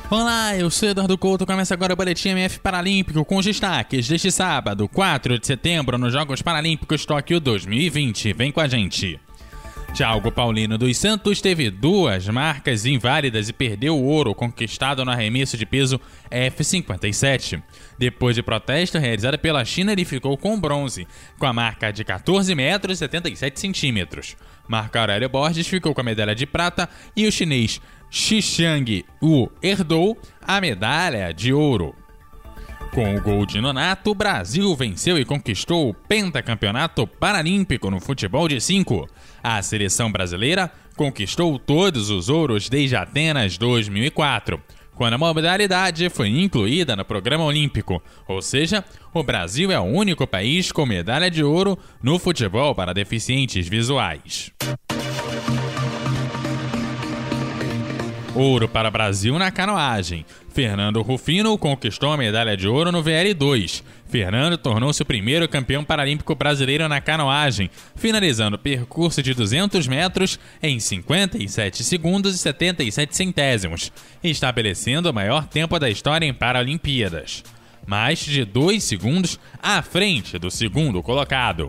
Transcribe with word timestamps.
Olá, 0.09 0.57
eu 0.57 0.71
sou 0.71 0.89
Eduardo 0.89 1.19
Couto. 1.19 1.45
Começa 1.45 1.75
agora 1.75 1.93
o 1.93 1.97
Boletim 1.97 2.31
MF 2.31 2.61
Paralímpico 2.61 3.23
com 3.27 3.37
os 3.37 3.45
destaques 3.45 4.09
deste 4.09 4.33
sábado, 4.33 4.89
4 4.89 5.39
de 5.39 5.47
setembro, 5.47 5.99
nos 5.99 6.15
Jogos 6.15 6.41
Paralímpicos 6.41 7.05
Tóquio 7.05 7.39
2020. 7.39 8.33
Vem 8.33 8.51
com 8.51 8.63
a 8.63 8.67
gente. 8.67 9.21
Thiago 9.95 10.33
Paulino 10.33 10.77
dos 10.77 10.97
Santos 10.97 11.41
teve 11.41 11.71
duas 11.71 12.27
marcas 12.27 12.85
inválidas 12.85 13.49
e 13.49 13.53
perdeu 13.53 13.97
o 13.97 14.03
ouro 14.03 14.35
conquistado 14.35 15.05
no 15.05 15.11
arremesso 15.13 15.57
de 15.57 15.65
peso 15.65 16.01
F57. 16.29 17.63
Depois 17.97 18.35
de 18.35 18.43
protesto 18.43 18.99
realizado 18.99 19.39
pela 19.39 19.65
China, 19.65 19.93
ele 19.93 20.05
ficou 20.05 20.37
com 20.37 20.59
bronze, 20.59 21.07
com 21.39 21.47
a 21.47 21.53
marca 21.53 21.93
de 21.93 22.03
14 22.03 22.53
metros 22.57 22.97
e 22.97 22.99
77 22.99 23.61
centímetros. 23.61 24.37
Marco 24.67 24.99
Aurélio 24.99 25.29
Borges 25.29 25.69
ficou 25.69 25.95
com 25.95 26.01
a 26.01 26.05
medalha 26.05 26.35
de 26.35 26.45
prata 26.45 26.89
e 27.17 27.29
o 27.29 27.31
chinês 27.31 27.81
Xixiang 28.11 29.05
Wu 29.23 29.53
herdou 29.63 30.19
a 30.43 30.61
medalha 30.61 31.33
de 31.33 31.53
ouro. 31.53 31.95
Com 32.95 33.17
o 33.17 33.21
gol 33.21 33.45
de 33.45 33.61
Nonato, 33.61 34.13
o 34.13 34.15
Brasil 34.15 34.73
venceu 34.77 35.19
e 35.19 35.25
conquistou 35.25 35.91
o 35.91 35.95
pentacampeonato 35.95 37.09
paralímpico 37.09 37.91
no 37.91 37.99
futebol 37.99 38.47
de 38.47 38.61
5. 38.61 39.09
A 39.43 39.61
seleção 39.63 40.13
brasileira 40.13 40.71
conquistou 40.97 41.59
todos 41.59 42.09
os 42.09 42.29
ouros 42.29 42.69
desde 42.69 42.95
Atenas 42.95 43.59
2004, 43.59 44.63
quando 44.95 45.15
a 45.15 45.19
modalidade 45.19 46.09
foi 46.09 46.29
incluída 46.29 46.95
no 46.95 47.05
programa 47.05 47.43
olímpico, 47.43 48.01
ou 48.29 48.41
seja, 48.41 48.85
o 49.13 49.25
Brasil 49.25 49.73
é 49.73 49.81
o 49.81 49.83
único 49.83 50.25
país 50.25 50.71
com 50.71 50.87
medalha 50.87 51.29
de 51.29 51.43
ouro 51.43 51.77
no 52.01 52.17
futebol 52.21 52.77
para 52.77 52.95
deficientes 52.95 53.67
visuais. 53.67 54.53
Ouro 58.35 58.69
para 58.69 58.91
Brasil 58.91 59.39
na 59.39 59.53
canoagem. 59.53 60.27
Fernando 60.53 61.01
Rufino 61.03 61.57
conquistou 61.57 62.13
a 62.13 62.17
medalha 62.17 62.57
de 62.57 62.67
ouro 62.67 62.91
no 62.91 63.03
VL2. 63.03 63.85
Fernando 64.09 64.59
tornou-se 64.59 65.01
o 65.01 65.07
primeiro 65.07 65.49
campeão 65.49 65.85
paralímpico 65.85 66.35
brasileiro 66.35 66.89
na 66.89 67.01
canoagem, 67.01 67.71
finalizando 67.95 68.57
o 68.57 68.59
percurso 68.59 69.23
de 69.23 69.35
200 69.35 69.87
metros 69.87 70.41
em 70.61 70.81
57 70.81 71.85
segundos 71.85 72.35
e 72.35 72.39
77 72.39 73.17
centésimos, 73.17 73.93
estabelecendo 74.23 75.11
o 75.11 75.15
maior 75.15 75.47
tempo 75.47 75.79
da 75.79 75.89
história 75.89 76.27
em 76.27 76.35
Paralimpíadas. 76.35 77.45
Mais 77.87 78.19
de 78.19 78.45
2 78.45 78.83
segundos 78.83 79.39
à 79.63 79.81
frente 79.81 80.39
do 80.41 80.51
segundo 80.51 81.03
colocado. 81.05 81.69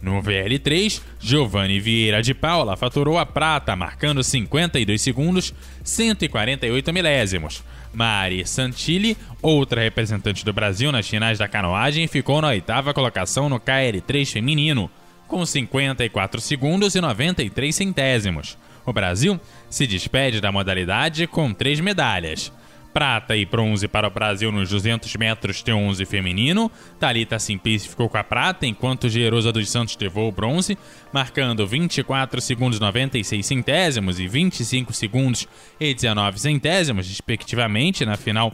No 0.00 0.22
VL3, 0.22 1.00
Giovanni 1.18 1.80
Vieira 1.80 2.22
de 2.22 2.34
Paula 2.34 2.76
faturou 2.76 3.18
a 3.18 3.26
prata, 3.26 3.74
marcando 3.74 4.22
52 4.22 5.00
segundos, 5.00 5.54
148 5.82 6.92
milésimos. 6.92 7.64
Mari 7.92 8.46
Santilli, 8.46 9.16
outra 9.40 9.80
representante 9.82 10.44
do 10.44 10.52
Brasil 10.52 10.92
nas 10.92 11.08
finais 11.08 11.38
da 11.38 11.48
canoagem, 11.48 12.06
ficou 12.06 12.42
na 12.42 12.48
oitava 12.48 12.92
colocação 12.92 13.48
no 13.48 13.58
KL3 13.58 14.32
feminino, 14.32 14.90
com 15.26 15.44
54 15.44 16.40
segundos 16.40 16.94
e 16.94 17.00
93 17.00 17.74
centésimos. 17.74 18.58
O 18.84 18.92
Brasil 18.92 19.40
se 19.68 19.86
despede 19.86 20.40
da 20.40 20.52
modalidade 20.52 21.26
com 21.26 21.52
três 21.52 21.80
medalhas 21.80 22.52
prata 22.96 23.36
e 23.36 23.44
bronze 23.44 23.86
para 23.86 24.08
o 24.08 24.10
Brasil 24.10 24.50
nos 24.50 24.70
200 24.70 25.14
metros 25.16 25.62
T11 25.62 26.06
feminino. 26.06 26.72
Talita 26.98 27.38
Simplice 27.38 27.86
ficou 27.86 28.08
com 28.08 28.16
a 28.16 28.24
prata, 28.24 28.66
enquanto 28.66 29.06
Gerosa 29.06 29.52
dos 29.52 29.68
Santos 29.68 29.98
levou 30.00 30.30
o 30.30 30.32
bronze, 30.32 30.78
marcando 31.12 31.66
24 31.66 32.40
segundos 32.40 32.80
96 32.80 33.44
centésimos 33.44 34.18
e 34.18 34.26
25 34.26 34.94
segundos 34.94 35.46
e 35.78 35.92
19 35.92 36.40
centésimos, 36.40 37.06
respectivamente, 37.06 38.06
na 38.06 38.16
final 38.16 38.50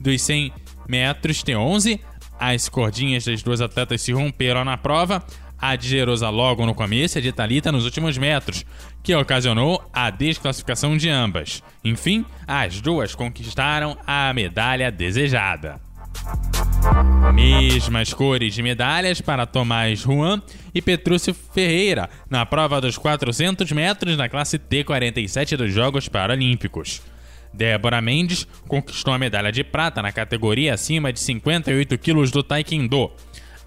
dos 0.00 0.20
100 0.22 0.52
metros 0.88 1.44
T11. 1.44 2.00
As 2.36 2.68
cordinhas 2.68 3.24
das 3.24 3.44
duas 3.44 3.60
atletas 3.60 4.02
se 4.02 4.10
romperam 4.10 4.64
na 4.64 4.76
prova, 4.76 5.24
a 5.58 5.76
de 5.76 5.88
Gerosa 5.88 6.28
logo 6.28 6.66
no 6.66 6.74
começo 6.74 7.16
e 7.16 7.20
a 7.20 7.22
de 7.22 7.32
Talita 7.32 7.72
nos 7.72 7.84
últimos 7.84 8.18
metros, 8.18 8.64
que 9.02 9.14
ocasionou 9.14 9.82
a 9.92 10.10
desclassificação 10.10 10.96
de 10.96 11.08
ambas. 11.08 11.62
Enfim, 11.84 12.24
as 12.46 12.80
duas 12.80 13.14
conquistaram 13.14 13.96
a 14.06 14.32
medalha 14.32 14.90
desejada. 14.90 15.80
Mesmas 17.32 18.12
cores 18.12 18.54
de 18.54 18.62
medalhas 18.62 19.20
para 19.20 19.46
Tomás 19.46 20.00
Juan 20.00 20.40
e 20.74 20.80
Petrúcio 20.80 21.34
Ferreira 21.34 22.08
na 22.30 22.46
prova 22.46 22.80
dos 22.80 22.96
400 22.96 23.70
metros 23.72 24.16
na 24.16 24.28
classe 24.28 24.58
T47 24.58 25.56
dos 25.56 25.72
Jogos 25.72 26.08
Paralímpicos. 26.08 27.02
Débora 27.52 28.00
Mendes 28.00 28.46
conquistou 28.66 29.14
a 29.14 29.18
medalha 29.18 29.52
de 29.52 29.62
prata 29.62 30.02
na 30.02 30.12
categoria 30.12 30.74
acima 30.74 31.12
de 31.12 31.20
58 31.20 31.96
quilos 31.98 32.30
do 32.30 32.42
Taekwondo 32.42 33.12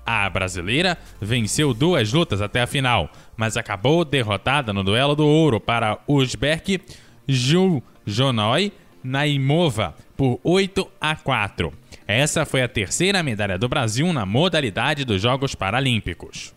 a 0.08 0.30
brasileira 0.30 0.98
venceu 1.20 1.74
duas 1.74 2.14
lutas 2.14 2.42
até 2.42 2.62
a 2.62 2.68
final, 2.68 3.12
mas 3.36 3.58
acabou 3.58 4.06
derrotada 4.06 4.72
no 4.72 4.82
duelo 4.82 5.18
do 5.18 5.28
ouro 5.28 5.60
para 5.60 6.00
Uzbek 6.08 6.80
Juljonoi 7.28 8.72
Naimova 9.04 9.94
por 10.16 10.40
8 10.44 10.88
a 11.02 11.14
4. 11.16 11.74
Essa 12.08 12.46
foi 12.46 12.64
a 12.64 12.70
terceira 12.70 13.22
medalha 13.22 13.58
do 13.58 13.68
Brasil 13.68 14.12
na 14.14 14.26
modalidade 14.26 15.04
dos 15.04 15.22
Jogos 15.22 15.54
Paralímpicos. 15.54 16.54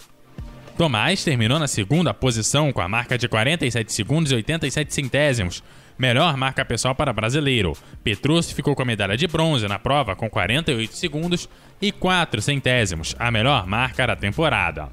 Tomás 0.79 1.25
terminou 1.25 1.59
na 1.59 1.67
segunda 1.67 2.15
posição 2.15 2.73
com 2.73 2.81
a 2.81 2.89
marca 2.89 3.19
de 3.19 3.29
47 3.29 3.93
segundos 3.93 4.31
e 4.31 4.37
87 4.37 4.95
centésimos, 4.95 5.63
melhor 6.01 6.35
marca 6.35 6.65
pessoal 6.65 6.95
para 6.95 7.13
brasileiro. 7.13 7.77
Petrus 8.03 8.51
ficou 8.51 8.75
com 8.75 8.81
a 8.81 8.87
medalha 8.87 9.19
de 9.19 9.27
bronze 9.27 9.69
na 9.69 9.79
prova 9.79 10.17
com 10.17 10.31
48 10.31 10.97
segundos 10.97 11.47
e 11.81 11.93
4 11.93 12.41
centésimos, 12.41 13.15
a 13.19 13.31
melhor 13.31 13.67
marca 13.67 14.07
da 14.07 14.17
temporada. 14.17 14.89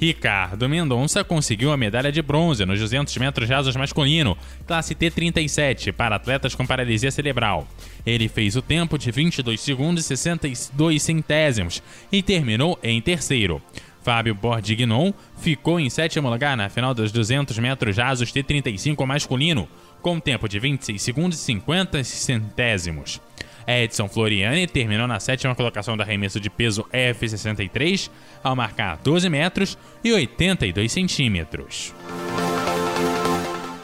Ricardo 0.00 0.68
Mendonça 0.68 1.24
conseguiu 1.24 1.72
a 1.72 1.76
medalha 1.76 2.10
de 2.10 2.22
bronze 2.22 2.64
nos 2.64 2.78
200 2.78 3.16
metros 3.18 3.48
rasos 3.48 3.76
masculino, 3.76 4.36
classe 4.66 4.94
T37, 4.94 5.92
para 5.92 6.16
atletas 6.16 6.54
com 6.54 6.66
paralisia 6.66 7.10
cerebral. 7.10 7.66
Ele 8.04 8.28
fez 8.28 8.56
o 8.56 8.62
tempo 8.62 8.98
de 8.98 9.10
22 9.10 9.60
segundos 9.60 10.04
e 10.04 10.08
62 10.08 11.02
centésimos 11.02 11.82
e 12.12 12.22
terminou 12.22 12.78
em 12.82 13.00
terceiro. 13.00 13.62
Fábio 14.08 14.34
Bordignon 14.34 15.12
ficou 15.36 15.78
em 15.78 15.90
sétimo 15.90 16.30
lugar 16.30 16.56
na 16.56 16.68
final 16.68 16.94
dos 16.94 17.12
200 17.12 17.58
metros 17.58 17.96
rasos 17.96 18.32
T35 18.32 19.04
masculino, 19.04 19.68
com 20.02 20.20
tempo 20.20 20.48
de 20.48 20.58
26 20.58 21.00
segundos 21.00 21.38
e 21.38 21.44
50 21.44 22.02
centésimos. 22.04 23.20
Edson 23.66 24.08
Floriani 24.08 24.66
terminou 24.66 25.06
na 25.06 25.20
sétima 25.20 25.54
colocação 25.54 25.94
do 25.96 26.02
arremesso 26.02 26.40
de 26.40 26.48
peso 26.48 26.86
F63, 26.92 28.10
ao 28.42 28.56
marcar 28.56 28.96
12 28.96 29.28
metros 29.28 29.76
e 30.02 30.10
82 30.10 30.90
centímetros. 30.90 31.94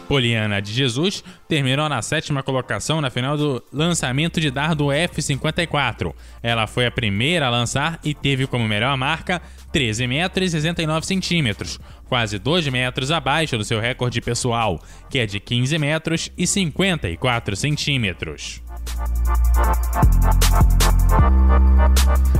Poliana 0.08 0.61
de 0.61 0.72
Jesus 0.72 1.25
terminou 1.49 1.88
na 1.88 2.00
sétima 2.00 2.43
colocação 2.43 3.00
na 3.00 3.11
final 3.11 3.37
do 3.37 3.62
lançamento 3.72 4.40
de 4.40 4.50
dardo 4.50 4.87
F54. 4.87 6.14
Ela 6.43 6.66
foi 6.66 6.87
a 6.87 6.90
primeira 6.90 7.46
a 7.46 7.50
lançar 7.50 7.99
e 8.05 8.14
teve 8.14 8.46
como 8.46 8.69
melhor 8.69 8.96
marca 8.96 9.40
13 9.75 10.06
metros 10.06 10.47
e 10.47 10.50
69 10.53 11.05
centímetros, 11.05 11.81
quase 12.09 12.38
2 12.38 12.69
metros 12.69 13.11
abaixo 13.11 13.59
do 13.59 13.65
seu 13.65 13.81
recorde 13.81 14.21
pessoal, 14.21 14.81
que 15.11 15.19
é 15.19 15.26
de 15.26 15.41
15 15.41 15.76
metros 15.79 16.31
e 16.38 16.47
54 16.47 17.56
centímetros. 17.56 18.62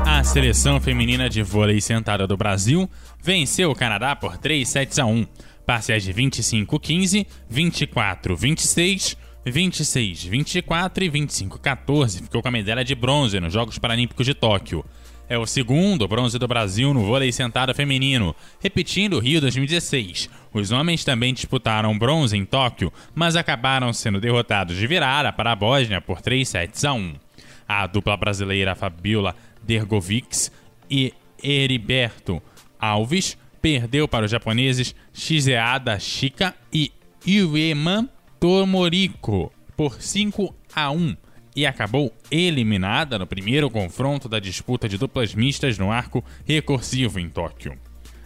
A 0.07 0.23
seleção 0.23 0.81
feminina 0.81 1.29
de 1.29 1.43
vôlei 1.43 1.81
sentada 1.81 2.25
do 2.25 2.37
Brasil 2.37 2.89
venceu 3.21 3.73
o 3.73 3.75
Canadá 3.75 4.15
por 4.15 4.37
3 4.37 4.69
sets 4.69 5.01
a 5.01 5.05
1 5.05 5.27
parciais 5.67 6.05
de 6.05 6.15
25-15, 6.15 7.27
24-26, 7.53 9.17
26-24 9.45 11.03
e 11.03 11.11
25-14. 11.11 12.23
Ficou 12.23 12.41
com 12.41 12.47
a 12.47 12.53
medalha 12.53 12.85
de 12.85 12.95
bronze 12.95 13.41
nos 13.41 13.53
Jogos 13.53 13.77
Paralímpicos 13.77 14.25
de 14.25 14.35
Tóquio. 14.35 14.85
É 15.27 15.39
o 15.39 15.47
segundo 15.47 16.07
bronze 16.07 16.39
do 16.39 16.47
Brasil 16.47 16.93
no 16.93 17.07
vôlei 17.07 17.33
sentado 17.33 17.75
feminino, 17.75 18.37
repetindo 18.61 19.15
o 19.15 19.19
Rio 19.19 19.41
2016. 19.41 20.29
Os 20.53 20.71
homens 20.71 21.03
também 21.03 21.33
disputaram 21.33 21.99
bronze 21.99 22.37
em 22.37 22.45
Tóquio, 22.45 22.93
mas 23.15 23.35
acabaram 23.35 23.91
sendo 23.91 24.21
derrotados 24.21 24.77
de 24.77 24.87
virada 24.87 25.33
para 25.33 25.53
a 25.53 25.57
Bósnia 25.57 25.99
por 26.03 26.21
3 26.21 26.47
sets 26.47 26.85
a 26.85 26.93
1. 26.93 27.15
A 27.67 27.87
dupla 27.87 28.19
brasileira 28.19 28.75
Fabiola 28.75 29.35
Dergovics 29.63 30.53
e 30.91 31.15
Heriberto 31.43 32.43
Alves 32.79 33.39
perdeu 33.63 34.07
para 34.07 34.27
os 34.27 34.31
japoneses 34.31 34.95
Shizeada 35.15 35.99
Shika 35.99 36.55
e 36.71 36.93
Ueman 37.27 38.11
Tomoriko 38.39 39.51
por 39.75 40.03
5 40.03 40.55
a 40.75 40.91
1 40.91 41.17
e 41.55 41.67
acabou 41.67 42.13
eliminada 42.31 43.19
no 43.19 43.27
primeiro 43.27 43.71
confronto 43.71 44.29
da 44.29 44.39
disputa 44.39 44.89
de 44.89 44.99
duplas 44.99 45.35
mistas 45.35 45.79
no 45.79 45.91
arco 45.91 46.25
recursivo 46.47 47.19
em 47.21 47.29
Tóquio. 47.29 47.79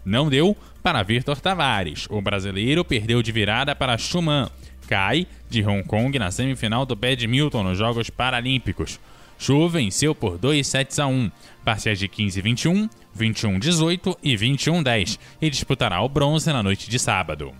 Não 0.05 0.29
deu 0.29 0.57
para 0.83 1.03
Victor 1.03 1.39
Tavares. 1.41 2.07
O 2.09 2.21
brasileiro 2.23 2.85
perdeu 2.85 3.23
de 3.23 3.31
virada 3.31 3.75
para 3.77 3.99
Schumann 3.99 4.49
Kai, 4.89 5.27
de 5.51 5.63
Hong 5.63 5.85
Kong, 5.85 6.19
na 6.19 6.31
semifinal 6.31 6.87
do 6.87 6.97
badminton 6.97 7.63
nos 7.63 7.77
Jogos 7.77 8.09
Paralímpicos. 8.09 8.99
Chu 9.39 9.69
venceu 9.69 10.15
por 10.15 10.39
2 10.39 10.67
sets 10.67 10.99
a 10.99 11.07
1, 11.07 11.31
parciais 11.65 11.99
de 11.99 12.09
15-21, 12.09 12.89
21-18 13.17 14.17
e 14.23 14.35
21-10, 14.35 15.19
e 15.41 15.51
disputará 15.51 16.01
o 16.01 16.09
bronze 16.09 16.53
na 16.53 16.63
noite 16.63 16.89
de 16.89 16.99
sábado. 16.99 17.53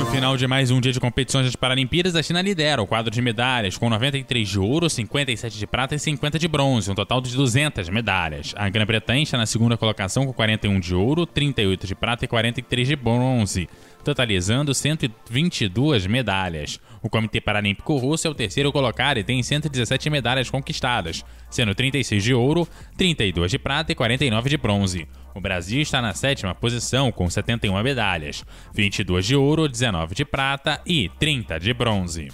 No 0.00 0.06
final 0.06 0.34
de 0.34 0.46
mais 0.46 0.70
um 0.70 0.80
dia 0.80 0.92
de 0.92 0.98
competições 0.98 1.44
das 1.44 1.54
Paralimpíadas, 1.54 2.16
a 2.16 2.22
China 2.22 2.40
lidera 2.40 2.80
o 2.80 2.86
quadro 2.86 3.10
de 3.10 3.20
medalhas, 3.20 3.76
com 3.76 3.90
93 3.90 4.48
de 4.48 4.58
ouro, 4.58 4.88
57 4.88 5.58
de 5.58 5.66
prata 5.66 5.94
e 5.94 5.98
50 5.98 6.38
de 6.38 6.48
bronze, 6.48 6.90
um 6.90 6.94
total 6.94 7.20
de 7.20 7.36
200 7.36 7.86
medalhas. 7.90 8.54
A 8.56 8.70
Grã-Bretanha 8.70 9.22
está 9.22 9.36
na 9.36 9.44
segunda 9.44 9.76
colocação 9.76 10.24
com 10.24 10.32
41 10.32 10.80
de 10.80 10.94
ouro, 10.94 11.26
38 11.26 11.86
de 11.86 11.94
prata 11.94 12.24
e 12.24 12.28
43 12.28 12.88
de 12.88 12.96
bronze, 12.96 13.68
totalizando 14.04 14.74
122 14.74 16.06
medalhas. 16.06 16.80
O 17.02 17.08
Comitê 17.08 17.40
Paralímpico 17.40 17.96
Russo 17.96 18.26
é 18.26 18.30
o 18.30 18.34
terceiro 18.34 18.72
colocado 18.72 19.18
e 19.18 19.24
tem 19.24 19.42
117 19.42 20.10
medalhas 20.10 20.50
conquistadas, 20.50 21.24
sendo 21.50 21.74
36 21.74 22.22
de 22.22 22.34
ouro, 22.34 22.68
32 22.96 23.50
de 23.50 23.58
prata 23.58 23.92
e 23.92 23.94
49 23.94 24.50
de 24.50 24.56
bronze. 24.56 25.08
O 25.34 25.40
Brasil 25.40 25.80
está 25.80 26.02
na 26.02 26.12
sétima 26.12 26.54
posição 26.54 27.10
com 27.12 27.30
71 27.30 27.82
medalhas, 27.82 28.44
22 28.74 29.26
de 29.26 29.36
ouro, 29.36 29.68
19 29.68 30.14
de 30.14 30.24
prata 30.24 30.80
e 30.84 31.08
30 31.18 31.58
de 31.58 31.72
bronze. 31.72 32.28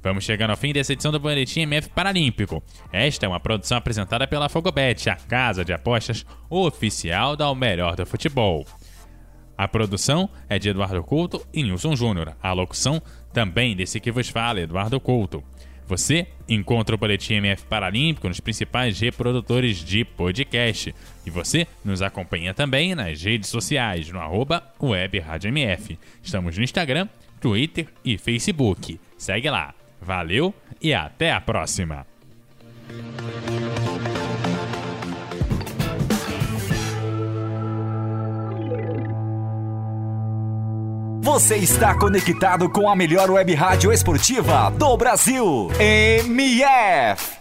Vamos 0.00 0.24
chegando 0.24 0.50
ao 0.50 0.56
fim 0.56 0.72
dessa 0.72 0.92
edição 0.92 1.10
do 1.10 1.18
Boletim 1.18 1.62
MF 1.62 1.90
Paralímpico. 1.90 2.62
Esta 2.92 3.26
é 3.26 3.28
uma 3.28 3.40
produção 3.40 3.76
apresentada 3.76 4.26
pela 4.26 4.48
Fogobet, 4.48 5.10
a 5.10 5.16
casa 5.16 5.64
de 5.64 5.72
apostas 5.72 6.24
oficial 6.48 7.36
da 7.36 7.50
O 7.50 7.54
Melhor 7.54 7.96
do 7.96 8.06
Futebol. 8.06 8.64
A 9.58 9.66
produção 9.66 10.30
é 10.48 10.56
de 10.56 10.68
Eduardo 10.68 11.02
Couto 11.02 11.44
e 11.52 11.64
Nilson 11.64 11.96
Júnior. 11.96 12.32
A 12.40 12.52
locução 12.52 13.02
também 13.32 13.74
desse 13.74 13.98
que 13.98 14.12
vos 14.12 14.28
fala, 14.28 14.60
Eduardo 14.60 15.00
Couto. 15.00 15.42
Você 15.88 16.28
encontra 16.48 16.94
o 16.94 16.98
Boletim 16.98 17.34
MF 17.34 17.64
Paralímpico 17.64 18.28
nos 18.28 18.38
principais 18.38 19.00
reprodutores 19.00 19.78
de 19.78 20.04
podcast. 20.04 20.94
E 21.26 21.30
você 21.30 21.66
nos 21.84 22.02
acompanha 22.02 22.54
também 22.54 22.94
nas 22.94 23.20
redes 23.20 23.48
sociais, 23.48 24.08
no 24.10 24.20
arroba 24.20 24.62
WebRádioMF. 24.80 25.98
Estamos 26.22 26.56
no 26.56 26.62
Instagram, 26.62 27.08
Twitter 27.40 27.88
e 28.04 28.16
Facebook. 28.16 29.00
Segue 29.16 29.50
lá. 29.50 29.74
Valeu 30.00 30.54
e 30.80 30.94
até 30.94 31.32
a 31.32 31.40
próxima! 31.40 32.06
Você 41.28 41.56
está 41.56 41.94
conectado 41.94 42.70
com 42.70 42.88
a 42.88 42.96
melhor 42.96 43.30
web 43.30 43.54
rádio 43.54 43.92
esportiva 43.92 44.70
do 44.70 44.96
Brasil. 44.96 45.70
MF. 45.78 47.37